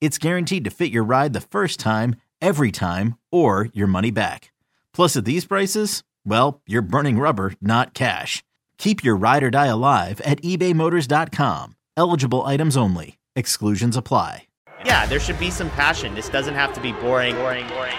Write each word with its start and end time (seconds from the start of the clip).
it's 0.00 0.18
guaranteed 0.18 0.64
to 0.64 0.70
fit 0.70 0.90
your 0.90 1.04
ride 1.04 1.32
the 1.32 1.40
first 1.40 1.78
time, 1.80 2.16
every 2.40 2.70
time, 2.72 3.16
or 3.30 3.68
your 3.72 3.86
money 3.86 4.10
back. 4.10 4.52
Plus, 4.92 5.16
at 5.16 5.24
these 5.24 5.44
prices, 5.44 6.02
well, 6.24 6.60
you're 6.66 6.82
burning 6.82 7.18
rubber, 7.18 7.54
not 7.60 7.94
cash. 7.94 8.42
Keep 8.78 9.04
your 9.04 9.16
ride 9.16 9.42
or 9.42 9.50
die 9.50 9.66
alive 9.66 10.20
at 10.22 10.42
ebaymotors.com. 10.42 11.76
Eligible 11.96 12.44
items 12.44 12.76
only. 12.76 13.18
Exclusions 13.36 13.96
apply. 13.96 14.44
Yeah, 14.84 15.06
there 15.06 15.20
should 15.20 15.38
be 15.40 15.50
some 15.50 15.70
passion. 15.70 16.14
This 16.14 16.28
doesn't 16.28 16.54
have 16.54 16.72
to 16.74 16.80
be 16.80 16.92
boring, 16.92 17.34
boring, 17.34 17.66
boring. 17.68 17.96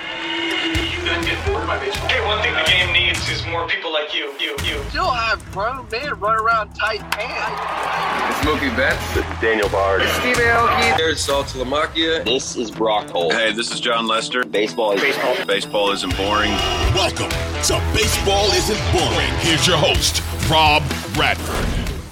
Hey, 1.20 2.26
one 2.26 2.42
thing 2.42 2.54
the 2.54 2.64
game 2.64 2.94
needs 2.94 3.28
is 3.30 3.46
more 3.48 3.68
people 3.68 3.92
like 3.92 4.14
you, 4.16 4.34
you, 4.40 4.56
you. 4.64 4.78
You 4.78 4.84
still 4.90 5.12
have 5.12 5.44
grown 5.52 5.86
men 5.92 6.18
run 6.18 6.40
around 6.40 6.74
tight 6.76 7.02
pants. 7.12 8.38
It's 8.38 8.48
Mookie 8.48 8.74
Betts. 8.74 9.14
This 9.14 9.26
is 9.26 9.40
Daniel 9.42 9.68
Bard. 9.68 10.02
Steve 10.02 10.38
Aoki. 10.38 10.96
There's 10.98 11.20
Saltalamacchia. 11.28 12.24
This 12.24 12.56
is 12.56 12.72
Brock 12.72 13.10
Holt. 13.10 13.34
Hey, 13.34 13.52
this 13.52 13.70
is 13.70 13.82
Jon 13.82 14.08
Lester. 14.08 14.46
Baseball 14.46 14.94
is 14.94 15.02
Baseball. 15.02 15.36
Baseball 15.46 15.92
isn't 15.92 16.16
boring. 16.16 16.52
Welcome 16.96 17.30
to 17.30 17.82
Baseball 17.94 18.46
Isn't 18.52 18.80
Boring. 18.94 19.34
Here's 19.40 19.68
your 19.68 19.78
host, 19.78 20.24
Rob 20.50 20.84
Bradford. 21.16 21.66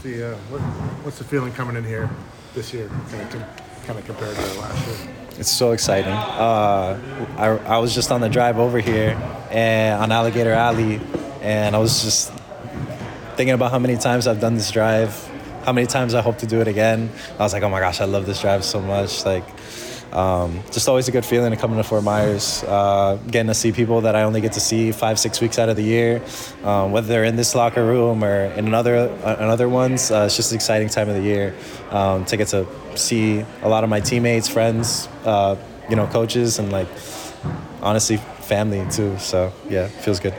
The, 0.04 0.34
uh, 0.34 0.38
what, 0.50 0.60
what's 1.06 1.18
the 1.18 1.24
feeling 1.24 1.54
coming 1.54 1.78
in 1.78 1.86
here 1.86 2.10
this 2.54 2.74
year, 2.74 2.90
kind 3.10 3.22
of, 3.36 3.67
kind 3.88 3.98
of 3.98 4.06
compared 4.06 4.36
to 4.36 4.60
last 4.60 4.88
year? 4.88 5.16
It's 5.40 5.50
so 5.50 5.72
exciting. 5.72 6.12
Uh, 6.12 7.00
I, 7.38 7.48
I 7.76 7.78
was 7.78 7.96
just 7.96 8.12
on 8.12 8.20
the 8.20 8.28
drive 8.28 8.60
over 8.60 8.80
here 8.80 9.12
and 9.50 10.02
on 10.02 10.12
Alligator 10.12 10.52
Alley, 10.52 11.00
and 11.42 11.74
I 11.74 11.80
was 11.80 12.04
just 12.04 12.34
thinking 13.38 13.54
about 13.54 13.72
how 13.72 13.80
many 13.80 13.96
times 13.96 14.28
I've 14.28 14.42
done 14.42 14.56
this 14.56 14.72
drive, 14.72 15.14
how 15.64 15.72
many 15.72 15.88
times 15.88 16.14
I 16.14 16.22
hope 16.22 16.40
to 16.40 16.46
do 16.46 16.60
it 16.60 16.68
again. 16.68 17.10
I 17.40 17.44
was 17.44 17.54
like, 17.54 17.64
oh 17.64 17.70
my 17.70 17.80
gosh, 17.80 18.02
I 18.02 18.06
love 18.06 18.26
this 18.26 18.42
drive 18.42 18.66
so 18.66 18.82
much. 18.82 19.26
Like, 19.26 19.46
um, 20.12 20.62
just 20.72 20.88
always 20.88 21.08
a 21.08 21.12
good 21.12 21.26
feeling 21.26 21.52
to 21.52 21.58
come 21.58 21.72
into 21.72 21.84
Fort 21.84 22.04
Myers, 22.04 22.64
uh, 22.64 23.18
getting 23.28 23.48
to 23.48 23.54
see 23.54 23.72
people 23.72 24.02
that 24.02 24.16
I 24.16 24.24
only 24.24 24.42
get 24.42 24.54
to 24.54 24.60
see 24.60 24.92
five, 24.92 25.20
six 25.20 25.42
weeks 25.42 25.60
out 25.60 25.70
of 25.70 25.76
the 25.76 25.84
year, 25.84 26.22
um, 26.64 26.92
whether 26.92 27.08
they're 27.08 27.24
in 27.24 27.36
this 27.36 27.56
locker 27.56 27.86
room 27.86 28.24
or 28.24 28.46
in 28.46 28.68
another, 28.68 29.10
uh, 29.24 29.38
in 29.40 29.46
other 29.46 29.70
ones. 29.70 30.12
Uh, 30.12 30.24
it's 30.26 30.36
just 30.36 30.52
an 30.52 30.56
exciting 30.56 30.90
time 30.90 31.10
of 31.10 31.16
the 31.16 31.22
year 31.22 31.56
um, 31.92 32.26
to 32.26 32.38
get 32.38 32.48
to 32.50 32.66
see 32.96 33.46
a 33.62 33.70
lot 33.70 33.84
of 33.84 33.90
my 33.90 34.00
teammates, 34.00 34.48
friends, 34.48 35.08
uh, 35.26 35.56
you 35.90 35.96
know, 35.96 36.08
coaches, 36.08 36.60
and 36.60 36.72
like 36.72 36.88
honestly, 37.82 38.18
family 38.42 38.86
too. 38.90 39.18
So 39.20 39.52
yeah, 39.70 39.88
feels 39.88 40.20
good. 40.20 40.34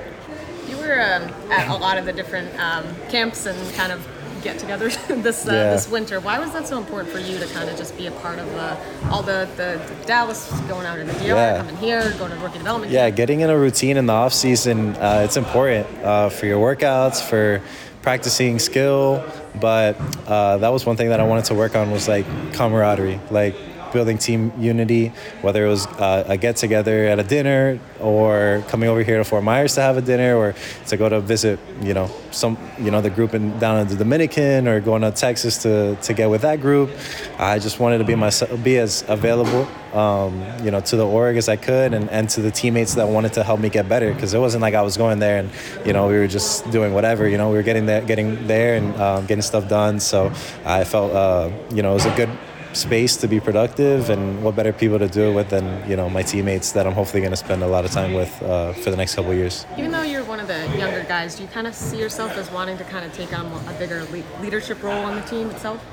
You 0.69 0.77
were 0.79 1.01
um, 1.01 1.23
at 1.51 1.69
a 1.69 1.77
lot 1.77 1.99
of 1.99 2.05
the 2.07 2.13
different 2.13 2.59
um, 2.59 2.85
camps 3.09 3.47
and 3.47 3.75
kind 3.75 3.93
of 3.93 4.07
get-togethers 4.43 5.23
this 5.23 5.47
uh, 5.47 5.53
Yeah. 5.53 5.71
this 5.75 5.89
winter. 5.89 6.21
Why 6.21 6.39
was 6.39 6.53
that 6.53 6.67
so 6.69 6.79
important 6.79 7.13
for 7.13 7.19
you 7.19 7.39
to 7.39 7.47
kind 7.47 7.69
of 7.69 7.77
just 7.77 7.97
be 7.97 8.07
a 8.07 8.11
part 8.11 8.39
of 8.39 8.49
uh, 8.57 8.77
all 9.11 9.23
the, 9.23 9.49
the, 9.57 9.81
the 9.87 10.07
Dallas 10.07 10.51
going 10.69 10.87
out 10.87 10.99
in 10.99 11.07
the 11.07 11.13
DR, 11.15 11.27
Yeah. 11.27 11.57
coming 11.59 11.77
here, 11.77 12.13
going 12.19 12.31
to 12.31 12.37
rookie 12.39 12.59
development? 12.59 12.93
Yeah, 12.93 13.07
camp? 13.07 13.17
getting 13.17 13.41
in 13.41 13.51
a 13.51 13.59
routine 13.59 13.97
in 13.97 14.07
the 14.07 14.13
off 14.13 14.33
season, 14.33 14.97
uh, 14.97 15.23
it's 15.25 15.37
important 15.37 15.87
uh, 16.03 16.29
for 16.29 16.47
your 16.47 16.59
workouts, 16.59 17.23
for 17.23 17.61
practicing 18.03 18.59
skill. 18.59 19.25
But 19.61 19.97
uh, 20.27 20.59
that 20.59 20.69
was 20.69 20.87
one 20.87 20.97
thing 20.97 21.09
that 21.09 21.21
I 21.21 21.25
wanted 21.25 21.47
to 21.47 21.55
work 21.55 21.75
on 21.75 21.91
was 21.91 22.07
like 22.09 22.27
camaraderie, 22.55 23.21
like 23.31 23.57
building 23.93 24.19
team 24.19 24.53
unity. 24.59 25.13
Whether 25.43 25.67
it 25.67 25.69
was 25.69 25.87
uh, 25.87 26.25
a 26.27 26.37
get 26.37 26.57
together 26.57 27.07
at 27.07 27.19
a 27.19 27.23
dinner, 27.23 27.79
or 28.01 28.65
coming 28.69 28.89
over 28.89 29.03
here 29.03 29.19
to 29.19 29.25
Fort 29.25 29.45
Myers 29.45 29.75
to 29.75 29.81
have 29.81 29.97
a 29.97 30.03
dinner, 30.03 30.37
or 30.37 30.55
to 30.87 30.97
go 30.97 31.09
to 31.09 31.21
visit, 31.21 31.59
you 31.83 31.95
know, 31.95 32.11
some, 32.31 32.59
you 32.79 32.91
know, 32.91 33.01
the 33.01 33.11
group 33.11 33.35
in 33.35 33.59
down 33.59 33.81
in 33.81 33.89
the 33.89 33.97
Dominican, 33.97 34.69
or 34.69 34.81
going 34.81 35.03
to 35.03 35.11
Texas 35.11 35.63
to 35.63 35.97
to 35.97 36.15
get 36.15 36.31
with 36.31 36.43
that 36.43 36.61
group. 36.61 36.91
I 37.39 37.59
just 37.59 37.81
wanted 37.81 37.99
to 37.99 38.05
be 38.05 38.15
myself, 38.15 38.63
be 38.63 38.79
as 38.79 39.05
available 39.09 39.69
um, 39.93 40.45
you 40.63 40.71
know, 40.71 40.81
to 40.81 40.97
the 40.97 41.07
org 41.07 41.37
as 41.37 41.49
I 41.49 41.57
could 41.57 41.95
and, 41.95 42.11
and 42.11 42.29
to 42.31 42.43
the 42.43 42.51
teammates 42.51 42.95
that 42.95 43.09
wanted 43.09 43.33
to 43.35 43.45
help 43.45 43.61
me 43.61 43.69
get 43.69 43.89
better. 43.89 44.13
Because 44.13 44.35
it 44.35 44.39
wasn't 44.39 44.63
like 44.63 44.75
I 44.75 44.83
was 44.83 44.97
going 44.97 45.19
there 45.19 45.39
and, 45.39 45.51
you 45.87 45.93
know, 45.93 46.09
we 46.09 46.15
were 46.15 46.27
just 46.27 46.71
doing 46.71 46.93
whatever. 46.93 47.29
You 47.29 47.39
know, 47.39 47.51
we 47.51 47.57
were 47.57 47.63
getting 47.63 47.87
there, 47.87 48.03
getting 48.03 48.47
there 48.47 48.77
and 48.77 48.95
um, 49.01 49.27
getting 49.27 49.43
stuff 49.43 49.69
done. 49.69 50.01
So 50.01 50.33
I 50.65 50.85
felt, 50.85 51.13
uh, 51.13 51.51
you 51.71 51.83
know, 51.83 51.93
it 51.93 51.95
was 51.95 52.07
a 52.07 52.17
good 52.17 52.31
space 52.73 53.17
to 53.17 53.29
be 53.29 53.41
productive 53.41 54.11
and 54.11 54.43
what 54.43 54.55
better 54.55 54.73
people 54.73 54.99
to 54.99 55.09
do 55.09 55.31
it 55.31 55.35
with 55.35 55.51
than, 55.51 55.89
you 55.89 55.97
know, 55.97 56.09
my 56.09 56.23
teammates 56.23 56.73
that 56.73 56.87
I'm 56.87 56.93
hopefully 56.93 57.21
going 57.21 57.33
to 57.33 57.37
spend 57.37 57.63
a 57.63 57.67
lot 57.67 57.85
of 57.85 57.91
time 57.91 58.13
with 58.13 58.43
uh, 58.43 58.73
for 58.73 58.91
the 58.91 58.97
next 58.97 59.15
couple 59.15 59.33
years. 59.35 59.67
Even 59.77 59.91
though 59.91 60.03
you're 60.03 60.25
one 60.25 60.41
of 60.41 60.49
the 60.49 60.67
younger 60.77 61.05
guys, 61.05 61.37
do 61.37 61.43
you 61.43 61.49
kind 61.49 61.67
of 61.67 61.75
see 61.75 61.99
yourself 61.99 62.37
as 62.37 62.51
wanting 62.51 62.79
to 62.79 62.85
kind 62.85 63.05
of 63.05 63.13
take 63.13 63.37
on 63.37 63.47
a 63.47 63.73
bigger 63.79 64.05
le- 64.05 64.43
leadership 64.43 64.83
role 64.83 65.05
on 65.05 65.17
the 65.17 65.23
team 65.23 65.51
itself? 65.51 65.85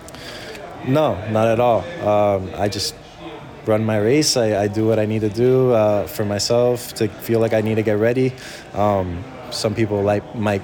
No, 0.87 1.15
not 1.31 1.47
at 1.47 1.59
all. 1.59 1.79
Um, 2.07 2.51
I 2.55 2.69
just 2.69 2.95
run 3.65 3.83
my 3.83 3.97
race. 3.97 4.37
I, 4.37 4.63
I 4.63 4.67
do 4.67 4.85
what 4.85 4.99
I 4.99 5.05
need 5.05 5.21
to 5.21 5.29
do 5.29 5.71
uh, 5.71 6.07
for 6.07 6.25
myself 6.25 6.93
to 6.95 7.07
feel 7.07 7.39
like 7.39 7.53
I 7.53 7.61
need 7.61 7.75
to 7.75 7.83
get 7.83 7.97
ready. 7.97 8.33
Um, 8.73 9.23
some 9.51 9.73
people 9.73 10.01
like 10.03 10.35
might 10.35 10.61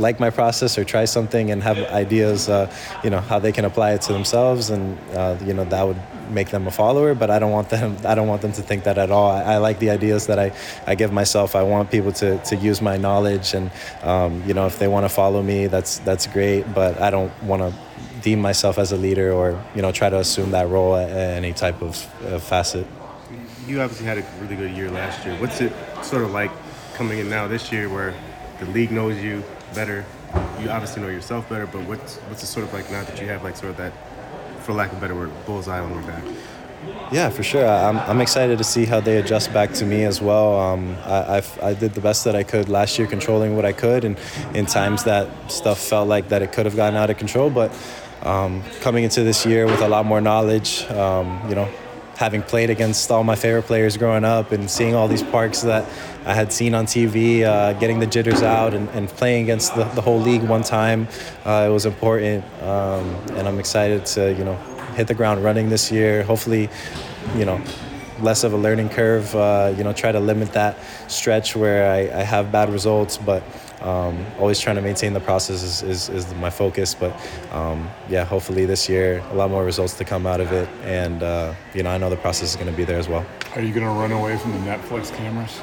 like 0.00 0.18
my 0.18 0.30
process 0.30 0.78
or 0.78 0.84
try 0.84 1.04
something 1.04 1.50
and 1.50 1.62
have 1.62 1.78
ideas, 1.90 2.48
uh, 2.48 2.72
you 3.04 3.10
know, 3.10 3.20
how 3.20 3.38
they 3.38 3.52
can 3.52 3.64
apply 3.64 3.92
it 3.92 4.02
to 4.02 4.12
themselves, 4.12 4.70
and 4.70 4.98
uh, 5.14 5.36
you 5.44 5.54
know 5.54 5.64
that 5.64 5.86
would 5.86 6.00
make 6.30 6.50
them 6.50 6.66
a 6.66 6.70
follower. 6.70 7.14
But 7.14 7.30
I 7.30 7.38
don't 7.38 7.52
want 7.52 7.68
them. 7.70 7.96
I 8.04 8.14
don't 8.14 8.28
want 8.28 8.42
them 8.42 8.52
to 8.52 8.62
think 8.62 8.84
that 8.84 8.98
at 8.98 9.10
all. 9.10 9.30
I, 9.30 9.54
I 9.54 9.56
like 9.58 9.78
the 9.78 9.90
ideas 9.90 10.26
that 10.26 10.38
I, 10.38 10.52
I 10.86 10.94
give 10.94 11.12
myself. 11.12 11.54
I 11.54 11.62
want 11.62 11.90
people 11.90 12.12
to, 12.12 12.38
to 12.38 12.56
use 12.56 12.80
my 12.82 12.96
knowledge, 12.96 13.54
and 13.54 13.70
um, 14.02 14.42
you 14.46 14.54
know, 14.54 14.66
if 14.66 14.78
they 14.78 14.88
want 14.88 15.04
to 15.04 15.10
follow 15.10 15.42
me, 15.42 15.66
that's 15.66 15.98
that's 15.98 16.26
great. 16.26 16.72
But 16.74 17.00
I 17.00 17.10
don't 17.10 17.32
want 17.42 17.62
to 17.62 17.74
deem 18.22 18.40
myself 18.40 18.78
as 18.78 18.92
a 18.92 18.96
leader 18.96 19.32
or 19.32 19.62
you 19.74 19.82
know 19.82 19.92
try 19.92 20.10
to 20.10 20.18
assume 20.18 20.50
that 20.50 20.68
role 20.68 20.96
at 20.96 21.10
any 21.10 21.52
type 21.52 21.80
of 21.82 22.24
uh, 22.24 22.38
facet. 22.38 22.86
You 23.66 23.80
obviously 23.80 24.06
had 24.06 24.18
a 24.18 24.26
really 24.40 24.56
good 24.56 24.72
year 24.72 24.90
last 24.90 25.24
year. 25.24 25.36
What's 25.36 25.60
it 25.60 25.72
sort 26.02 26.24
of 26.24 26.32
like 26.32 26.50
coming 26.94 27.18
in 27.18 27.30
now 27.30 27.46
this 27.46 27.70
year 27.70 27.88
where 27.88 28.14
the 28.60 28.66
league 28.66 28.92
knows 28.92 29.20
you 29.20 29.42
better? 29.74 30.04
You 30.60 30.70
obviously 30.70 31.02
know 31.02 31.08
yourself 31.08 31.48
better, 31.48 31.66
but 31.66 31.84
what's 31.88 32.16
what's 32.28 32.42
it 32.42 32.46
sort 32.46 32.66
of 32.66 32.72
like 32.72 32.90
now 32.90 33.02
that 33.02 33.20
you 33.20 33.26
have 33.26 33.42
like 33.42 33.56
sort 33.56 33.70
of 33.70 33.76
that, 33.78 33.92
for 34.60 34.72
lack 34.72 34.92
of 34.92 34.98
a 34.98 35.00
better 35.00 35.14
word, 35.14 35.30
bullseye 35.46 35.80
on 35.80 35.92
your 35.92 36.02
back? 36.02 36.22
Yeah, 37.12 37.28
for 37.28 37.42
sure. 37.42 37.66
I'm, 37.66 37.98
I'm 37.98 38.20
excited 38.20 38.56
to 38.56 38.64
see 38.64 38.86
how 38.86 39.00
they 39.00 39.18
adjust 39.18 39.52
back 39.52 39.72
to 39.74 39.84
me 39.84 40.04
as 40.04 40.22
well. 40.22 40.58
Um, 40.58 40.96
I, 41.04 41.36
I've, 41.36 41.62
I 41.62 41.74
did 41.74 41.92
the 41.92 42.00
best 42.00 42.24
that 42.24 42.34
I 42.34 42.42
could 42.42 42.68
last 42.68 42.98
year, 42.98 43.06
controlling 43.06 43.54
what 43.54 43.66
I 43.66 43.72
could, 43.72 44.04
and 44.04 44.18
in 44.54 44.66
times 44.66 45.04
that 45.04 45.28
stuff 45.50 45.78
felt 45.78 46.08
like 46.08 46.28
that 46.28 46.40
it 46.40 46.52
could 46.52 46.66
have 46.66 46.76
gotten 46.76 46.96
out 46.96 47.10
of 47.10 47.18
control. 47.18 47.50
But 47.50 47.70
um, 48.22 48.62
coming 48.80 49.04
into 49.04 49.24
this 49.24 49.44
year 49.44 49.66
with 49.66 49.80
a 49.80 49.88
lot 49.88 50.06
more 50.06 50.20
knowledge, 50.20 50.84
um, 50.90 51.40
you 51.48 51.54
know, 51.54 51.68
having 52.20 52.42
played 52.42 52.68
against 52.68 53.10
all 53.10 53.24
my 53.24 53.34
favorite 53.34 53.62
players 53.62 53.96
growing 53.96 54.24
up 54.26 54.52
and 54.52 54.70
seeing 54.70 54.94
all 54.94 55.08
these 55.08 55.22
parks 55.22 55.62
that 55.62 55.82
I 56.26 56.34
had 56.34 56.52
seen 56.52 56.74
on 56.74 56.84
TV, 56.84 57.44
uh, 57.44 57.72
getting 57.80 57.98
the 57.98 58.06
jitters 58.06 58.42
out 58.42 58.74
and, 58.74 58.90
and 58.90 59.08
playing 59.08 59.44
against 59.44 59.74
the, 59.74 59.84
the, 59.84 60.02
whole 60.02 60.20
league 60.20 60.42
one 60.42 60.62
time, 60.62 61.08
uh, 61.46 61.66
it 61.66 61.72
was 61.72 61.86
important. 61.86 62.44
Um, 62.62 63.06
and 63.36 63.48
I'm 63.48 63.58
excited 63.58 64.04
to, 64.04 64.34
you 64.34 64.44
know, 64.44 64.56
hit 64.96 65.06
the 65.06 65.14
ground 65.14 65.42
running 65.42 65.70
this 65.70 65.90
year. 65.90 66.22
Hopefully, 66.22 66.68
you 67.36 67.46
know, 67.46 67.58
less 68.20 68.44
of 68.44 68.52
a 68.52 68.56
learning 68.58 68.90
curve. 68.90 69.34
Uh, 69.34 69.72
you 69.74 69.82
know, 69.82 69.94
try 69.94 70.12
to 70.12 70.20
limit 70.20 70.52
that 70.52 70.76
stretch 71.08 71.56
where 71.56 71.90
I, 71.90 72.20
I 72.20 72.22
have 72.22 72.52
bad 72.52 72.68
results, 72.68 73.16
but 73.16 73.42
um, 73.80 74.24
always 74.38 74.60
trying 74.60 74.76
to 74.76 74.82
maintain 74.82 75.12
the 75.12 75.20
process 75.20 75.62
is, 75.62 75.82
is, 75.82 76.08
is 76.08 76.34
my 76.34 76.50
focus. 76.50 76.94
But 76.94 77.12
um, 77.52 77.88
yeah, 78.08 78.24
hopefully 78.24 78.66
this 78.66 78.88
year 78.88 79.22
a 79.30 79.34
lot 79.34 79.50
more 79.50 79.64
results 79.64 79.94
to 79.94 80.04
come 80.04 80.26
out 80.26 80.40
of 80.40 80.52
it, 80.52 80.68
and 80.84 81.22
uh, 81.22 81.54
you 81.74 81.82
know 81.82 81.90
I 81.90 81.98
know 81.98 82.10
the 82.10 82.16
process 82.16 82.50
is 82.50 82.56
going 82.56 82.70
to 82.70 82.76
be 82.76 82.84
there 82.84 82.98
as 82.98 83.08
well. 83.08 83.24
Are 83.54 83.62
you 83.62 83.72
going 83.72 83.86
to 83.86 83.92
run 83.92 84.12
away 84.12 84.36
from 84.36 84.52
the 84.52 84.58
Netflix 84.58 85.14
cameras? 85.14 85.60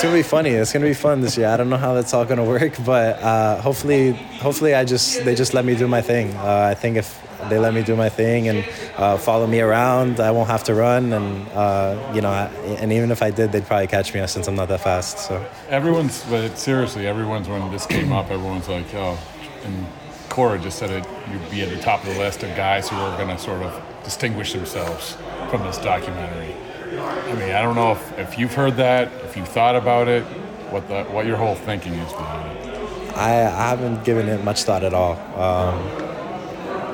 It's 0.00 0.06
gonna 0.06 0.16
be 0.16 0.22
funny. 0.22 0.50
It's 0.52 0.72
gonna 0.72 0.86
be 0.86 0.94
fun 0.94 1.20
this 1.20 1.36
year. 1.36 1.48
I 1.48 1.58
don't 1.58 1.68
know 1.68 1.76
how 1.76 1.92
that's 1.92 2.14
all 2.14 2.24
gonna 2.24 2.42
work, 2.42 2.72
but 2.86 3.22
uh, 3.22 3.60
hopefully, 3.60 4.12
hopefully, 4.12 4.74
I 4.74 4.82
just 4.82 5.26
they 5.26 5.34
just 5.34 5.52
let 5.52 5.62
me 5.62 5.76
do 5.76 5.86
my 5.86 6.00
thing. 6.00 6.34
Uh, 6.36 6.68
I 6.70 6.72
think 6.72 6.96
if 6.96 7.20
they 7.50 7.58
let 7.58 7.74
me 7.74 7.82
do 7.82 7.94
my 7.96 8.08
thing 8.08 8.48
and 8.48 8.64
uh, 8.96 9.18
follow 9.18 9.46
me 9.46 9.60
around. 9.60 10.18
I 10.18 10.30
won't 10.30 10.48
have 10.48 10.64
to 10.64 10.74
run, 10.74 11.12
and 11.12 11.46
uh, 11.50 12.12
you 12.14 12.22
know, 12.22 12.30
I, 12.30 12.46
and 12.80 12.90
even 12.94 13.10
if 13.10 13.22
I 13.22 13.30
did, 13.30 13.52
they'd 13.52 13.66
probably 13.66 13.88
catch 13.88 14.14
me 14.14 14.26
since 14.26 14.48
I'm 14.48 14.54
not 14.54 14.68
that 14.68 14.80
fast. 14.80 15.18
So 15.18 15.44
everyone's, 15.68 16.24
but 16.30 16.56
seriously, 16.56 17.06
everyone's 17.06 17.46
when 17.46 17.70
this 17.70 17.84
came 17.84 18.10
up, 18.10 18.30
everyone's 18.30 18.70
like, 18.70 18.94
oh, 18.94 19.18
and 19.64 19.86
Cora 20.30 20.58
just 20.58 20.78
said 20.78 20.88
it. 20.88 21.06
You'd 21.30 21.50
be 21.50 21.60
at 21.60 21.68
the 21.68 21.82
top 21.82 22.02
of 22.04 22.14
the 22.14 22.18
list 22.18 22.42
of 22.42 22.56
guys 22.56 22.88
who 22.88 22.96
are 22.96 23.18
to 23.18 23.38
sort 23.38 23.62
of 23.62 23.82
distinguish 24.02 24.54
themselves 24.54 25.18
from 25.50 25.60
this 25.64 25.76
documentary. 25.76 26.49
I 27.30 27.34
mean, 27.34 27.52
I 27.52 27.62
don't 27.62 27.76
know 27.76 27.92
if, 27.92 28.18
if 28.18 28.38
you've 28.38 28.52
heard 28.52 28.76
that, 28.76 29.12
if 29.24 29.36
you 29.36 29.44
thought 29.44 29.76
about 29.76 30.08
it, 30.08 30.24
what 30.72 30.88
the 30.88 31.04
what 31.04 31.26
your 31.26 31.36
whole 31.36 31.54
thinking 31.54 31.94
is 31.94 32.12
behind 32.12 32.58
it. 32.58 33.16
I, 33.16 33.46
I 33.46 33.68
haven't 33.70 34.04
given 34.04 34.28
it 34.28 34.42
much 34.42 34.64
thought 34.64 34.82
at 34.82 34.94
all. 34.94 35.16
Um, 35.38 35.78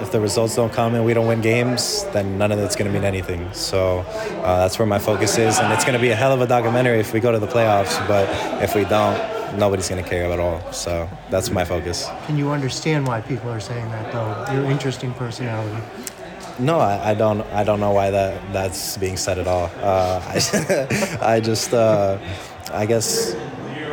if 0.03 0.13
the 0.13 0.21
results 0.21 0.55
don't 0.55 0.73
come 0.73 0.95
and 0.95 1.07
we 1.07 1.15
don't 1.15 1.27
win 1.27 1.41
games, 1.41 2.05
then 2.13 2.37
none 2.37 2.53
of 2.53 2.59
it's 2.59 2.77
going 2.77 2.87
to 2.87 2.93
mean 2.93 3.05
anything. 3.05 3.51
So 3.55 4.01
uh, 4.01 4.59
that's 4.59 4.79
where 4.79 4.87
my 4.87 4.99
focus 4.99 5.39
is, 5.39 5.59
and 5.59 5.73
it's 5.73 5.85
going 5.85 5.95
to 5.97 6.01
be 6.01 6.11
a 6.11 6.15
hell 6.15 6.33
of 6.33 6.43
a 6.43 6.47
documentary 6.47 7.01
if 7.01 7.15
we 7.15 7.21
go 7.21 7.33
to 7.33 7.39
the 7.39 7.47
playoffs. 7.47 8.07
But 8.07 8.29
if 8.63 8.75
we 8.75 8.85
don't, 8.85 9.17
nobody's 9.59 9.89
going 9.89 10.03
to 10.03 10.09
care 10.09 10.31
at 10.31 10.39
all. 10.39 10.61
So 10.71 11.09
that's 11.31 11.51
my 11.51 11.65
focus. 11.65 12.09
Can 12.27 12.37
you 12.37 12.51
understand 12.51 13.07
why 13.07 13.23
people 13.23 13.51
are 13.51 13.61
saying 13.61 13.89
that, 13.91 14.13
though? 14.13 14.53
Your 14.53 14.71
interesting 14.71 15.15
personality. 15.15 15.83
No, 16.59 16.79
I, 16.79 17.11
I, 17.11 17.15
don't. 17.15 17.43
I 17.53 17.65
don't 17.65 17.81
know 17.81 17.93
why 17.93 18.11
that 18.11 18.53
that's 18.53 18.97
being 18.97 19.17
said 19.17 19.39
at 19.39 19.47
all. 19.47 19.71
Uh, 19.77 20.21
I, 20.25 21.19
I 21.37 21.41
just, 21.41 21.75
uh, 21.75 22.19
I 22.73 22.87
guess 22.87 23.35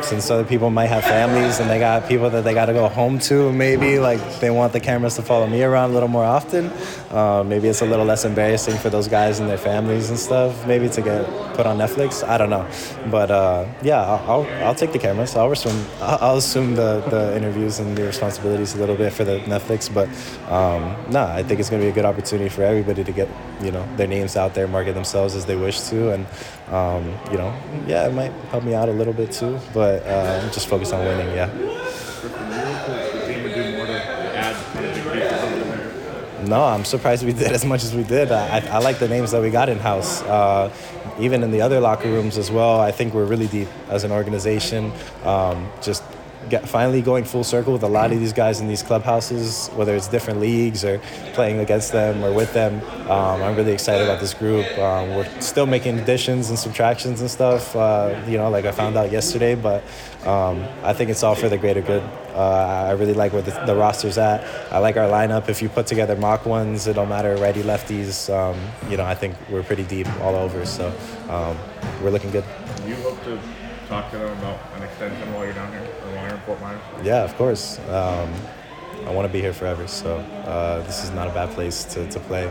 since 0.04 0.30
other 0.30 0.44
people 0.44 0.70
might 0.70 0.86
have 0.86 1.02
families 1.02 1.60
and 1.60 1.70
they 1.70 1.78
got 1.78 2.06
people 2.06 2.28
that 2.30 2.44
they 2.44 2.54
got 2.54 2.66
to 2.66 2.72
go 2.72 2.88
home 2.88 3.18
to 3.18 3.52
maybe 3.52 3.98
like 3.98 4.20
they 4.40 4.50
want 4.50 4.72
the 4.72 4.80
cameras 4.80 5.16
to 5.16 5.22
follow 5.22 5.46
me 5.46 5.62
around 5.62 5.90
a 5.90 5.92
little 5.94 6.08
more 6.08 6.24
often. 6.24 6.66
Uh, 7.10 7.42
maybe 7.42 7.68
it's 7.68 7.80
a 7.80 7.86
little 7.86 8.04
less 8.04 8.24
embarrassing 8.24 8.76
for 8.76 8.90
those 8.90 9.08
guys 9.08 9.40
and 9.40 9.48
their 9.48 9.58
families 9.58 10.10
and 10.10 10.18
stuff 10.18 10.66
maybe 10.66 10.88
to 10.88 11.00
get 11.00 11.24
put 11.54 11.66
on 11.66 11.78
netflix 11.78 12.26
i 12.26 12.36
don't 12.36 12.50
know. 12.50 12.66
But 13.10 13.30
uh, 13.30 13.66
yeah 13.82 14.02
I'll, 14.02 14.46
I'll, 14.64 14.74
take 14.74 14.92
the 14.92 14.98
cameras. 14.98 15.36
I'll 15.36 15.52
assume 15.52 15.84
i'll 16.00 16.36
assume 16.36 16.74
the, 16.74 17.00
the 17.08 17.36
interviews 17.36 17.78
and 17.78 17.96
the 17.96 18.04
responsibilities 18.04 18.74
a 18.74 18.78
little 18.78 18.96
bit 18.96 19.12
for 19.12 19.24
the 19.24 19.38
netflix 19.40 19.92
but 19.92 20.08
um, 20.50 20.82
no 21.10 21.24
nah, 21.24 21.34
i 21.34 21.42
think 21.42 21.60
it's 21.60 21.70
going 21.70 21.80
to 21.80 21.86
be 21.86 21.90
a 21.90 21.94
good 21.94 22.04
opportunity 22.04 22.48
for 22.48 22.62
everybody 22.62 23.02
to 23.04 23.12
get 23.12 23.28
you 23.64 23.72
know 23.72 23.86
their 23.96 24.06
names 24.06 24.36
out 24.36 24.54
there 24.54 24.68
market 24.68 24.94
themselves 24.94 25.34
as 25.34 25.46
they 25.46 25.56
wish 25.56 25.80
to 25.80 26.12
and 26.12 26.26
um, 26.70 27.04
you 27.30 27.38
know 27.38 27.52
yeah 27.86 28.06
it 28.06 28.12
might 28.12 28.32
help 28.50 28.64
me 28.64 28.74
out 28.74 28.88
a 28.88 28.92
little 28.92 29.12
bit 29.12 29.32
too 29.32 29.58
but 29.72 30.02
uh, 30.06 30.40
just 30.52 30.68
focus 30.68 30.92
on 30.92 31.04
winning. 31.04 31.34
Yeah. 31.34 31.48
No, 36.46 36.62
I'm 36.62 36.84
surprised 36.84 37.24
we 37.24 37.32
did 37.32 37.52
as 37.58 37.64
much 37.64 37.84
as 37.84 37.94
we 37.94 38.02
did. 38.02 38.30
I, 38.30 38.58
I 38.66 38.78
like 38.78 38.98
the 38.98 39.08
names 39.08 39.30
that 39.32 39.40
we 39.40 39.50
got 39.50 39.68
in 39.68 39.78
house. 39.78 40.22
Uh, 40.22 40.70
even 41.18 41.42
in 41.42 41.50
the 41.50 41.60
other 41.60 41.80
locker 41.80 42.08
rooms 42.08 42.36
as 42.38 42.50
well, 42.50 42.80
I 42.80 42.90
think 42.90 43.14
we're 43.14 43.24
really 43.24 43.46
deep 43.46 43.68
as 43.88 44.04
an 44.04 44.12
organization. 44.12 44.92
Um, 45.24 45.70
just 45.80 46.02
get, 46.48 46.68
finally 46.68 47.02
going 47.02 47.24
full 47.24 47.44
circle 47.44 47.72
with 47.72 47.82
a 47.82 47.88
lot 47.88 48.12
of 48.12 48.18
these 48.18 48.32
guys 48.32 48.60
in 48.60 48.68
these 48.68 48.82
clubhouses, 48.82 49.68
whether 49.74 49.94
it's 49.94 50.08
different 50.08 50.40
leagues 50.40 50.84
or 50.84 50.98
playing 51.32 51.58
against 51.58 51.92
them 51.92 52.24
or 52.24 52.32
with 52.32 52.52
them. 52.52 52.82
Um, 53.10 53.42
I'm 53.42 53.56
really 53.56 53.72
excited 53.72 54.04
about 54.04 54.20
this 54.20 54.34
group. 54.34 54.66
Um, 54.78 55.14
we're 55.14 55.40
still 55.40 55.66
making 55.66 55.98
additions 55.98 56.50
and 56.50 56.58
subtractions 56.58 57.20
and 57.20 57.30
stuff, 57.30 57.74
uh, 57.76 58.20
you 58.26 58.36
know, 58.36 58.50
like 58.50 58.64
I 58.64 58.72
found 58.72 58.96
out 58.96 59.10
yesterday, 59.10 59.54
but 59.54 59.82
um, 60.26 60.66
I 60.82 60.92
think 60.92 61.10
it's 61.10 61.22
all 61.22 61.34
for 61.34 61.48
the 61.48 61.58
greater 61.58 61.82
good. 61.82 62.02
Uh, 62.34 62.86
I 62.88 62.92
really 62.92 63.12
like 63.12 63.32
where 63.32 63.42
the, 63.42 63.52
the, 63.64 63.76
roster's 63.76 64.18
at. 64.18 64.42
I 64.72 64.78
like 64.78 64.96
our 64.96 65.08
lineup. 65.08 65.48
If 65.48 65.62
you 65.62 65.68
put 65.68 65.86
together 65.86 66.16
mock 66.16 66.46
ones, 66.46 66.86
it 66.86 66.94
don't 66.94 67.08
matter 67.08 67.36
righty 67.36 67.62
lefties. 67.62 68.32
Um, 68.32 68.58
you 68.90 68.96
know, 68.96 69.04
I 69.04 69.14
think 69.14 69.36
we're 69.50 69.62
pretty 69.62 69.84
deep 69.84 70.08
all 70.20 70.34
over. 70.34 70.66
So 70.66 70.88
um, 71.28 71.56
we're 72.02 72.10
looking 72.10 72.30
good. 72.30 72.44
You 72.86 72.96
hope 72.96 73.22
to 73.24 73.38
talk 73.86 74.10
to 74.10 74.18
them 74.18 74.38
about 74.38 74.60
an 74.76 74.82
extension 74.82 75.32
while 75.34 75.44
you're 75.44 75.54
down 75.54 75.70
here, 75.72 75.82
or 75.82 76.14
while 76.14 76.26
you're 76.26 76.34
in 76.34 76.40
Fort 76.42 76.60
Myers? 76.60 76.80
Yeah, 77.02 77.24
of 77.24 77.34
course. 77.36 77.78
Um, 77.88 78.32
I 79.06 79.10
want 79.10 79.26
to 79.26 79.32
be 79.32 79.40
here 79.40 79.52
forever, 79.52 79.86
so 79.86 80.16
uh, 80.46 80.82
this 80.84 81.04
is 81.04 81.10
not 81.10 81.28
a 81.28 81.34
bad 81.34 81.50
place 81.50 81.84
to, 81.84 82.08
to 82.10 82.20
play. 82.20 82.46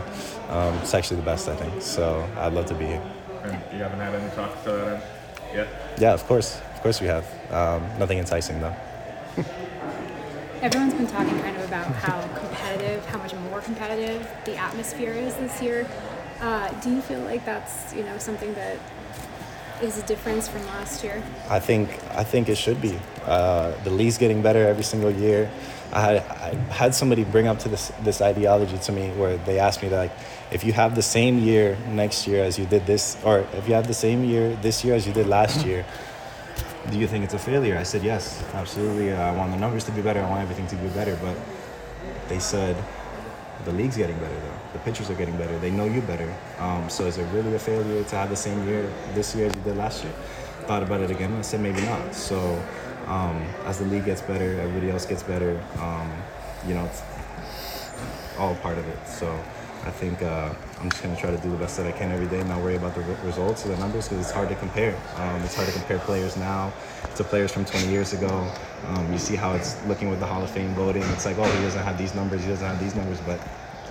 Um, 0.48 0.74
it's 0.76 0.94
actually 0.94 1.16
the 1.16 1.26
best, 1.26 1.48
I 1.48 1.56
think. 1.56 1.82
So 1.82 2.28
I'd 2.36 2.52
love 2.52 2.66
to 2.66 2.74
be 2.74 2.86
here. 2.86 3.02
And 3.42 3.52
you 3.72 3.82
haven't 3.82 3.98
had 3.98 4.14
any 4.14 4.30
talks 4.34 4.62
to 4.64 4.70
that 4.70 4.88
end 4.94 5.02
yet? 5.54 5.68
Yeah, 5.98 6.12
of 6.12 6.24
course. 6.26 6.60
Of 6.74 6.82
course 6.82 7.00
we 7.00 7.06
have. 7.06 7.24
Um, 7.50 7.82
nothing 7.98 8.18
enticing 8.18 8.60
though. 8.60 8.74
Everyone's 10.62 10.94
been 10.94 11.06
talking 11.06 11.38
kind 11.40 11.56
of 11.56 11.64
about 11.64 11.86
how 11.86 12.20
competitive, 12.38 13.04
how 13.06 13.18
much 13.18 13.34
more 13.34 13.60
competitive 13.60 14.26
the 14.44 14.56
atmosphere 14.56 15.12
is 15.12 15.34
this 15.36 15.60
year. 15.60 15.86
Uh, 16.40 16.68
do 16.80 16.90
you 16.90 17.00
feel 17.02 17.20
like 17.20 17.44
that's 17.44 17.94
you 17.94 18.02
know 18.02 18.18
something 18.18 18.52
that 18.54 18.78
is 19.82 19.98
a 19.98 20.02
difference 20.02 20.48
from 20.48 20.64
last 20.66 21.02
year? 21.04 21.22
I 21.48 21.60
think 21.60 21.88
I 22.14 22.24
think 22.24 22.48
it 22.48 22.56
should 22.56 22.80
be. 22.80 22.98
Uh, 23.24 23.72
the 23.84 23.90
league's 23.90 24.18
getting 24.18 24.42
better 24.42 24.66
every 24.66 24.84
single 24.84 25.10
year. 25.10 25.50
I 25.92 26.00
had, 26.00 26.16
I 26.16 26.54
had 26.72 26.94
somebody 26.94 27.24
bring 27.24 27.46
up 27.46 27.58
to 27.60 27.68
this 27.68 27.92
this 28.02 28.20
ideology 28.20 28.78
to 28.78 28.92
me 28.92 29.10
where 29.10 29.36
they 29.38 29.58
asked 29.58 29.82
me 29.82 29.88
that 29.88 29.98
like, 29.98 30.12
if 30.50 30.64
you 30.64 30.72
have 30.72 30.94
the 30.94 31.02
same 31.02 31.38
year 31.38 31.76
next 31.88 32.26
year 32.26 32.42
as 32.44 32.58
you 32.58 32.66
did 32.66 32.86
this, 32.86 33.16
or 33.24 33.46
if 33.54 33.68
you 33.68 33.74
have 33.74 33.86
the 33.86 33.94
same 33.94 34.24
year 34.24 34.56
this 34.62 34.84
year 34.84 34.94
as 34.94 35.06
you 35.06 35.12
did 35.12 35.26
last 35.26 35.64
year, 35.64 35.84
do 36.90 36.98
you 36.98 37.06
think 37.06 37.24
it's 37.24 37.34
a 37.34 37.38
failure? 37.38 37.78
I 37.78 37.84
said 37.84 38.02
yes, 38.02 38.42
absolutely. 38.54 39.12
Uh, 39.12 39.20
I 39.20 39.32
want 39.36 39.52
the 39.52 39.58
numbers 39.58 39.84
to 39.84 39.92
be 39.92 40.02
better. 40.02 40.20
I 40.20 40.28
want 40.28 40.42
everything 40.42 40.66
to 40.68 40.76
be 40.76 40.88
better. 40.88 41.16
But 41.22 41.36
they 42.28 42.38
said 42.38 42.76
the 43.64 43.72
league's 43.72 43.96
getting 43.96 44.18
better 44.18 44.34
though. 44.34 44.58
The 44.74 44.78
pitchers 44.80 45.10
are 45.10 45.14
getting 45.14 45.36
better. 45.36 45.58
They 45.58 45.70
know 45.70 45.84
you 45.84 46.00
better. 46.02 46.32
Um, 46.58 46.88
so 46.88 47.06
is 47.06 47.18
it 47.18 47.24
really 47.32 47.54
a 47.54 47.58
failure 47.58 48.04
to 48.04 48.16
have 48.16 48.30
the 48.30 48.36
same 48.36 48.66
year 48.68 48.90
this 49.14 49.34
year 49.34 49.46
as 49.46 49.54
you 49.54 49.62
did 49.62 49.76
last 49.76 50.04
year? 50.04 50.12
Thought 50.66 50.82
about 50.82 51.00
it 51.00 51.10
again. 51.10 51.32
I 51.34 51.42
said 51.42 51.60
maybe 51.60 51.80
not. 51.82 52.14
So 52.14 52.62
um, 53.06 53.42
as 53.64 53.78
the 53.78 53.86
league 53.86 54.04
gets 54.04 54.22
better, 54.22 54.60
everybody 54.60 54.90
else 54.90 55.06
gets 55.06 55.22
better. 55.22 55.60
Um, 55.78 56.10
you 56.66 56.74
know, 56.74 56.84
it's 56.84 57.02
all 58.38 58.54
part 58.56 58.78
of 58.78 58.86
it. 58.88 59.06
So 59.06 59.38
I 59.86 59.90
think 59.90 60.22
uh, 60.22 60.54
I'm 60.80 60.88
just 60.88 61.02
gonna 61.02 61.16
try 61.16 61.30
to 61.30 61.36
do 61.38 61.50
the 61.50 61.56
best 61.56 61.76
that 61.76 61.86
I 61.86 61.92
can 61.92 62.10
every 62.10 62.26
day, 62.26 62.40
and 62.40 62.48
not 62.48 62.62
worry 62.62 62.76
about 62.76 62.94
the 62.94 63.02
results 63.24 63.66
or 63.66 63.68
the 63.68 63.76
numbers 63.76 64.08
because 64.08 64.24
it's 64.24 64.34
hard 64.34 64.48
to 64.48 64.54
compare. 64.54 64.96
Um, 65.16 65.42
it's 65.42 65.54
hard 65.54 65.68
to 65.68 65.74
compare 65.74 65.98
players 65.98 66.36
now 66.36 66.72
to 67.16 67.24
players 67.24 67.52
from 67.52 67.64
20 67.64 67.88
years 67.88 68.12
ago. 68.12 68.50
Um, 68.86 69.12
you 69.12 69.18
see 69.18 69.36
how 69.36 69.54
it's 69.54 69.84
looking 69.86 70.10
with 70.10 70.20
the 70.20 70.26
Hall 70.26 70.42
of 70.42 70.50
Fame 70.50 70.74
voting. 70.74 71.02
It's 71.14 71.26
like, 71.26 71.38
oh, 71.38 71.44
he 71.44 71.62
doesn't 71.62 71.82
have 71.82 71.98
these 71.98 72.14
numbers, 72.14 72.42
he 72.42 72.48
doesn't 72.48 72.66
have 72.66 72.80
these 72.80 72.94
numbers, 72.94 73.20
but 73.26 73.40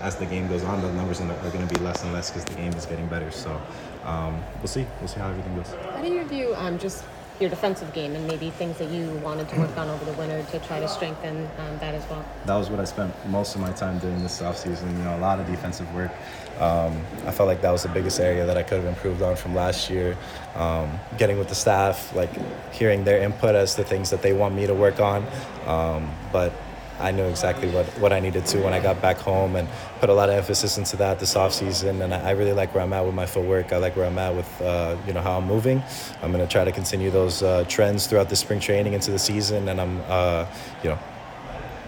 as 0.02 0.16
the 0.18 0.26
game 0.26 0.48
goes 0.48 0.64
on, 0.64 0.82
the 0.82 0.92
numbers 0.94 1.22
are 1.22 1.28
going 1.52 1.66
to 1.68 1.74
be 1.74 1.80
less 1.82 2.04
and 2.04 2.12
less 2.12 2.30
because 2.30 2.46
the 2.46 2.56
game 2.56 2.74
is 2.74 2.86
getting 2.86 3.08
better. 3.08 3.32
So 3.32 3.62
um, 4.04 4.44
we'll 4.58 4.68
see. 4.68 4.86
We'll 5.00 5.08
see 5.08 5.20
how 5.20 5.30
everything 5.30 5.56
goes. 5.56 5.74
How 5.94 6.02
do 6.02 6.10
you 6.10 6.26
view 6.26 6.54
um, 6.56 6.78
just 6.78 7.06
your 7.40 7.50
defensive 7.50 7.92
game 7.94 8.16
and 8.16 8.28
maybe 8.28 8.50
things 8.52 8.78
that 8.78 8.90
you 8.90 9.10
wanted 9.24 9.50
to 9.50 9.60
work 9.60 9.76
on 9.78 9.90
over 9.90 10.06
the 10.06 10.14
winter 10.14 10.44
to 10.52 10.60
try 10.60 10.80
to 10.80 10.88
strengthen 10.88 11.50
um, 11.58 11.78
that 11.80 11.96
as 11.96 12.08
well? 12.10 12.24
That 12.46 12.56
was 12.56 12.70
what 12.70 12.80
I 12.80 12.86
spent 12.86 13.14
most 13.28 13.56
of 13.56 13.62
my 13.62 13.72
time 13.72 14.00
doing 14.00 14.22
this 14.22 14.42
offseason. 14.42 14.92
You 14.98 15.04
know, 15.04 15.18
a 15.18 15.20
lot 15.20 15.40
of 15.40 15.48
defensive 15.48 15.92
work. 15.94 16.12
Um, 16.60 17.02
I 17.26 17.32
felt 17.32 17.48
like 17.48 17.62
that 17.62 17.72
was 17.72 17.84
the 17.84 17.90
biggest 17.90 18.20
area 18.20 18.46
that 18.46 18.58
I 18.58 18.64
could 18.64 18.78
have 18.78 18.86
improved 18.86 19.22
on 19.22 19.36
from 19.36 19.56
last 19.56 19.90
year. 19.90 20.16
Um, 20.56 21.00
getting 21.18 21.40
with 21.40 21.50
the 21.50 21.56
staff, 21.56 22.16
like 22.16 22.32
hearing 22.72 23.04
their 23.04 23.22
input 23.22 23.56
as 23.56 23.76
to 23.76 23.84
things 23.84 24.12
that 24.12 24.22
they 24.22 24.34
want 24.34 24.54
me 24.54 24.68
to 24.68 24.74
work 24.74 25.00
on. 25.00 25.26
Um, 25.66 26.12
but 26.32 26.54
I 27.00 27.12
knew 27.12 27.26
exactly 27.26 27.70
what, 27.70 27.86
what 28.00 28.14
I 28.14 28.20
needed 28.20 28.46
to 28.48 28.60
when 28.60 28.74
I 28.74 28.80
got 28.80 29.02
back 29.02 29.18
home 29.18 29.56
and 29.56 29.68
put 30.00 30.10
a 30.10 30.14
lot 30.14 30.30
of 30.30 30.36
emphasis 30.36 30.78
into 30.78 30.96
that 30.98 31.20
this 31.20 31.34
offseason. 31.34 32.04
And 32.04 32.14
I 32.14 32.32
really 32.32 32.54
like 32.54 32.74
where 32.74 32.84
I'm 32.84 32.94
at 32.94 33.06
with 33.06 33.16
my 33.16 33.26
footwork. 33.26 33.74
I 33.74 33.78
like 33.78 33.96
where 33.96 34.06
I'm 34.06 34.18
at 34.18 34.36
with, 34.36 34.62
uh, 34.62 34.96
you 35.08 35.14
know, 35.14 35.22
how 35.22 35.38
I'm 35.38 35.46
moving. 35.46 35.82
I'm 36.22 36.32
going 36.32 36.46
to 36.46 36.52
try 36.52 36.64
to 36.64 36.72
continue 36.72 37.10
those 37.10 37.44
uh, 37.44 37.66
trends 37.68 38.08
throughout 38.08 38.30
the 38.30 38.36
spring 38.36 38.60
training 38.60 38.94
into 38.94 39.12
the 39.12 39.20
season. 39.20 39.70
And 39.70 39.82
I'm, 39.82 40.02
uh, 40.08 40.46
you 40.84 40.90
know, 40.90 41.00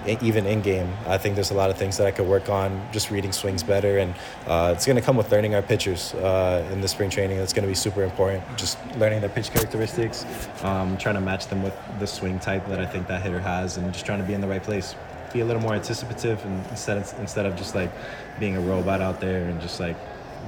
even 0.08 0.46
in 0.46 0.62
game. 0.62 0.92
I 1.08 1.18
think 1.18 1.36
there's 1.36 1.52
a 1.52 1.56
lot 1.56 1.70
of 1.70 1.78
things 1.78 1.98
that 1.98 2.08
I 2.08 2.12
could 2.12 2.28
work 2.28 2.50
on, 2.50 2.88
just 2.92 3.12
reading 3.12 3.32
swings 3.32 3.64
better, 3.64 3.98
and 3.98 4.14
uh, 4.48 4.74
it's 4.76 4.86
going 4.86 4.96
to 4.96 5.02
come 5.02 5.18
with 5.18 5.32
learning 5.32 5.56
our 5.56 5.62
pitchers 5.62 6.14
uh, 6.16 6.68
in 6.72 6.82
the 6.82 6.88
spring 6.88 7.10
training. 7.10 7.38
That's 7.38 7.54
going 7.54 7.64
to 7.64 7.68
be 7.68 7.76
super 7.76 8.04
important. 8.04 8.44
Just 8.58 8.78
learning 8.98 9.22
their 9.22 9.30
pitch 9.30 9.52
characteristics, 9.52 10.26
um, 10.64 10.98
trying 10.98 11.16
to 11.16 11.22
match 11.22 11.48
them 11.48 11.64
with 11.64 11.76
the 12.00 12.08
swing 12.08 12.40
type 12.40 12.68
that 12.68 12.80
I 12.80 12.86
think 12.86 13.08
that 13.08 13.22
hitter 13.22 13.40
has, 13.40 13.78
and 13.78 13.92
just 13.94 14.06
trying 14.06 14.20
to 14.20 14.26
be 14.26 14.34
in 14.34 14.42
the 14.42 14.48
right 14.48 14.64
place. 14.64 14.96
Be 15.34 15.42
a 15.42 15.46
little 15.46 15.62
more 15.62 15.74
anticipative, 15.74 16.44
and 16.46 16.66
instead 16.68 16.98
of, 16.98 17.14
instead 17.20 17.46
of 17.46 17.56
just 17.56 17.76
like 17.76 17.92
being 18.40 18.56
a 18.56 18.62
robot 18.62 19.02
out 19.02 19.20
there 19.20 19.46
and 19.50 19.60
just 19.60 19.80
like 19.80 19.98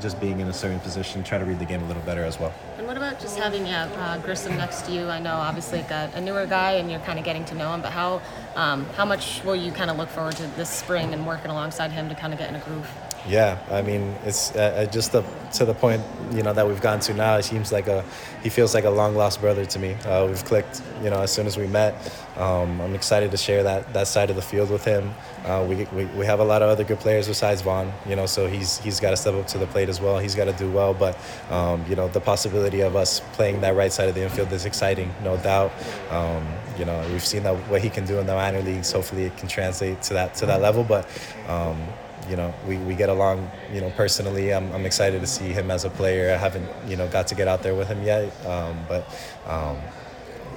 just 0.01 0.19
being 0.21 0.39
in 0.39 0.47
a 0.47 0.53
certain 0.53 0.79
position, 0.79 1.23
try 1.23 1.37
to 1.37 1.45
read 1.45 1.59
the 1.59 1.65
game 1.65 1.83
a 1.83 1.87
little 1.87 2.03
better 2.03 2.23
as 2.23 2.39
well. 2.39 2.53
What 2.87 2.95
about 2.95 3.19
just 3.19 3.37
having 3.37 3.67
yeah, 3.67 3.83
uh, 3.97 4.17
Grissom 4.19 4.55
next 4.55 4.83
to 4.83 4.93
you? 4.93 5.09
I 5.09 5.19
know 5.19 5.33
obviously 5.33 5.81
got 5.81 6.13
a 6.13 6.21
newer 6.21 6.45
guy 6.45 6.75
and 6.75 6.89
you're 6.89 7.01
kind 7.01 7.19
of 7.19 7.25
getting 7.25 7.43
to 7.43 7.53
know 7.53 7.73
him, 7.73 7.81
but 7.81 7.91
how 7.91 8.21
um, 8.55 8.85
how 8.95 9.03
much 9.03 9.43
will 9.43 9.57
you 9.57 9.73
kind 9.73 9.91
of 9.91 9.97
look 9.97 10.07
forward 10.07 10.37
to 10.37 10.47
this 10.55 10.69
spring 10.69 11.13
and 11.13 11.27
working 11.27 11.51
alongside 11.51 11.91
him 11.91 12.07
to 12.07 12.15
kind 12.15 12.31
of 12.31 12.39
get 12.39 12.47
in 12.47 12.55
a 12.55 12.61
groove? 12.61 12.89
Yeah, 13.27 13.57
I 13.69 13.81
mean, 13.81 14.15
it's 14.25 14.55
uh, 14.55 14.59
uh 14.59 14.85
just 14.85 15.11
the, 15.11 15.23
to 15.53 15.65
the 15.65 15.73
point 15.73 16.01
you 16.31 16.43
know 16.43 16.53
that 16.53 16.67
we've 16.67 16.81
gotten 16.81 16.99
to 17.01 17.13
now. 17.13 17.35
It 17.37 17.43
seems 17.43 17.71
like 17.71 17.87
a 17.87 18.03
he 18.43 18.49
feels 18.49 18.73
like 18.73 18.85
a 18.85 18.89
long 18.89 19.15
lost 19.15 19.41
brother 19.41 19.65
to 19.65 19.79
me. 19.79 19.93
Uh, 20.05 20.27
we've 20.27 20.43
clicked, 20.45 20.81
you 21.03 21.09
know, 21.09 21.21
as 21.21 21.31
soon 21.31 21.47
as 21.47 21.57
we 21.57 21.67
met. 21.67 21.93
Um, 22.37 22.79
I'm 22.79 22.95
excited 22.95 23.31
to 23.31 23.37
share 23.37 23.63
that 23.63 23.93
that 23.93 24.07
side 24.07 24.29
of 24.29 24.35
the 24.35 24.41
field 24.41 24.69
with 24.69 24.85
him. 24.85 25.13
Uh, 25.45 25.65
we, 25.67 25.85
we 25.85 26.05
we 26.05 26.25
have 26.25 26.39
a 26.39 26.43
lot 26.43 26.61
of 26.61 26.69
other 26.69 26.83
good 26.83 26.99
players 26.99 27.27
besides 27.27 27.61
Vaughn, 27.61 27.91
you 28.07 28.15
know, 28.15 28.25
so 28.25 28.47
he's 28.47 28.77
he's 28.79 28.99
got 28.99 29.11
to 29.11 29.17
step 29.17 29.33
up 29.33 29.47
to 29.47 29.57
the 29.57 29.67
plate 29.67 29.89
as 29.89 29.99
well. 29.99 30.19
He's 30.19 30.35
got 30.35 30.45
to 30.45 30.53
do 30.53 30.71
well, 30.71 30.93
but 30.93 31.17
um, 31.49 31.83
you 31.89 31.95
know, 31.95 32.07
the 32.07 32.21
possibility 32.21 32.81
of 32.81 32.95
us 32.95 33.19
playing 33.33 33.61
that 33.61 33.75
right 33.75 33.91
side 33.91 34.07
of 34.07 34.15
the 34.15 34.23
infield 34.23 34.51
is 34.53 34.65
exciting, 34.65 35.13
no 35.23 35.37
doubt. 35.37 35.71
Um, 36.11 36.45
you 36.77 36.85
know, 36.85 37.05
we've 37.11 37.25
seen 37.25 37.43
that 37.43 37.55
what 37.69 37.81
he 37.81 37.89
can 37.89 38.05
do 38.05 38.19
in 38.19 38.27
the 38.27 38.35
minor 38.35 38.61
leagues. 38.61 38.91
Hopefully, 38.91 39.23
it 39.23 39.35
can 39.37 39.47
translate 39.47 40.01
to 40.03 40.13
that 40.13 40.35
to 40.35 40.45
that 40.45 40.61
level, 40.61 40.83
but 40.83 41.07
um, 41.47 41.81
you 42.29 42.35
know, 42.35 42.53
we, 42.67 42.77
we 42.77 42.95
get 42.95 43.09
along, 43.09 43.49
you 43.73 43.81
know, 43.81 43.89
personally. 43.91 44.53
I'm, 44.53 44.71
I'm 44.73 44.85
excited 44.85 45.21
to 45.21 45.27
see 45.27 45.49
him 45.53 45.71
as 45.71 45.85
a 45.85 45.89
player. 45.89 46.33
I 46.33 46.37
haven't, 46.37 46.67
you 46.87 46.95
know, 46.95 47.07
got 47.07 47.27
to 47.27 47.35
get 47.35 47.47
out 47.47 47.63
there 47.63 47.75
with 47.75 47.87
him 47.87 48.03
yet, 48.03 48.33
um, 48.45 48.77
but 48.87 49.07
um, 49.45 49.77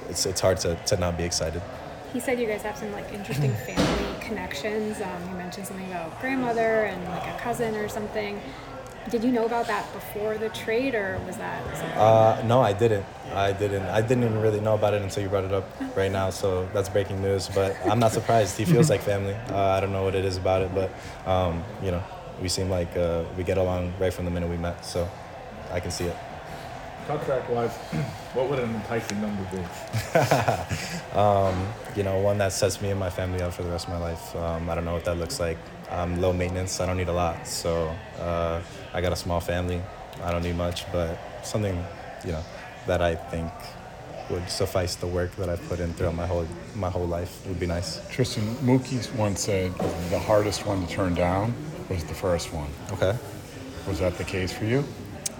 it's, 0.09 0.25
it's 0.25 0.41
hard 0.41 0.57
to, 0.59 0.75
to 0.75 0.97
not 0.97 1.17
be 1.17 1.23
excited. 1.23 1.61
He 2.13 2.19
said 2.19 2.39
you 2.39 2.47
guys 2.47 2.61
have 2.63 2.77
some 2.77 2.91
like 2.91 3.11
interesting 3.13 3.53
family 3.53 4.19
connections. 4.19 4.99
Um, 4.99 5.27
he 5.29 5.33
mentioned 5.35 5.67
something 5.67 5.87
about 5.87 6.19
grandmother 6.19 6.83
and 6.83 7.01
like 7.05 7.23
a 7.23 7.39
cousin 7.39 7.75
or 7.75 7.87
something. 7.87 8.41
Did 9.09 9.23
you 9.23 9.31
know 9.31 9.45
about 9.45 9.67
that 9.67 9.91
before 9.93 10.37
the 10.37 10.49
trade, 10.49 10.93
or 10.93 11.19
was 11.25 11.37
that? 11.37 11.63
Uh, 11.97 12.41
no, 12.45 12.61
I 12.61 12.71
didn't. 12.73 13.05
I 13.33 13.51
didn't. 13.51 13.83
I 13.83 14.01
didn't 14.01 14.23
even 14.23 14.39
really 14.41 14.59
know 14.59 14.75
about 14.75 14.93
it 14.93 15.01
until 15.01 15.23
you 15.23 15.29
brought 15.29 15.43
it 15.43 15.53
up 15.53 15.65
right 15.95 16.11
now. 16.11 16.29
So 16.29 16.67
that's 16.73 16.87
breaking 16.89 17.21
news. 17.21 17.49
But 17.49 17.75
I'm 17.85 17.99
not 17.99 18.11
surprised. 18.11 18.57
He 18.57 18.65
feels 18.65 18.89
like 18.89 19.01
family. 19.01 19.35
Uh, 19.51 19.55
I 19.77 19.81
don't 19.81 19.91
know 19.91 20.03
what 20.03 20.15
it 20.15 20.23
is 20.23 20.37
about 20.37 20.61
it, 20.61 20.71
but 20.73 20.89
um, 21.29 21.63
you 21.83 21.91
know, 21.91 22.01
we 22.41 22.47
seem 22.47 22.69
like 22.69 22.95
uh, 22.95 23.23
we 23.37 23.43
get 23.43 23.57
along 23.57 23.93
right 23.99 24.13
from 24.13 24.25
the 24.25 24.31
minute 24.31 24.49
we 24.49 24.57
met. 24.57 24.85
So 24.85 25.09
I 25.71 25.79
can 25.79 25.91
see 25.91 26.05
it. 26.05 26.15
Contract 27.11 27.49
wise, 27.49 27.75
what 28.33 28.49
would 28.49 28.59
an 28.59 28.73
enticing 28.73 29.19
number 29.19 29.43
be? 29.51 31.17
um, 31.19 31.67
you 31.93 32.03
know, 32.03 32.17
one 32.19 32.37
that 32.37 32.53
sets 32.53 32.81
me 32.81 32.89
and 32.89 32.97
my 32.97 33.09
family 33.09 33.41
up 33.41 33.53
for 33.53 33.63
the 33.63 33.69
rest 33.69 33.87
of 33.87 33.93
my 33.93 33.99
life. 33.99 34.33
Um, 34.33 34.69
I 34.69 34.75
don't 34.75 34.85
know 34.85 34.93
what 34.93 35.03
that 35.03 35.17
looks 35.17 35.37
like. 35.37 35.57
I'm 35.89 36.21
low 36.21 36.31
maintenance. 36.31 36.79
I 36.79 36.85
don't 36.85 36.95
need 36.95 37.09
a 37.09 37.13
lot. 37.13 37.45
So 37.45 37.93
uh, 38.17 38.61
I 38.93 39.01
got 39.01 39.11
a 39.11 39.17
small 39.17 39.41
family. 39.41 39.81
I 40.23 40.31
don't 40.31 40.41
need 40.41 40.55
much, 40.55 40.89
but 40.93 41.19
something, 41.43 41.83
you 42.23 42.31
know, 42.31 42.43
that 42.87 43.01
I 43.01 43.15
think 43.15 43.51
would 44.29 44.49
suffice 44.49 44.95
the 44.95 45.07
work 45.07 45.35
that 45.35 45.49
I've 45.49 45.67
put 45.67 45.81
in 45.81 45.93
throughout 45.95 46.15
my 46.15 46.25
whole 46.25 46.47
my 46.75 46.89
whole 46.89 47.07
life 47.07 47.45
would 47.45 47.59
be 47.59 47.67
nice. 47.67 47.99
Triston 48.07 48.55
Mookie 48.63 49.13
once 49.15 49.41
said 49.41 49.77
the 50.11 50.19
hardest 50.19 50.65
one 50.65 50.87
to 50.87 50.93
turn 50.93 51.13
down 51.13 51.53
was 51.89 52.05
the 52.05 52.13
first 52.13 52.53
one. 52.53 52.69
Okay. 52.93 53.17
Was 53.85 53.99
that 53.99 54.17
the 54.17 54.23
case 54.23 54.53
for 54.53 54.63
you? 54.63 54.85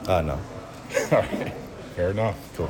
Uh, 0.06 0.22
no. 0.22 0.42
All 1.12 1.20
right. 1.20 1.54
Fair 1.96 2.12
enough. 2.12 2.38
Cool. 2.56 2.70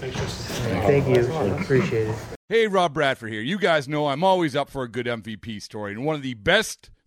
Thank 0.00 1.08
you. 1.08 1.32
Appreciate 1.56 2.08
it. 2.08 2.16
Hey, 2.48 2.66
Rob 2.66 2.94
Bradford 2.94 3.30
here. 3.32 3.42
You 3.42 3.58
guys 3.58 3.88
know 3.88 4.06
I'm 4.08 4.24
always 4.24 4.56
up 4.56 4.70
for 4.70 4.82
a 4.82 4.88
good 4.88 5.06
MVP 5.06 5.60
story, 5.60 5.92
and 5.92 6.04
one 6.04 6.16
of 6.16 6.22
the 6.22 6.34
best 6.34 6.90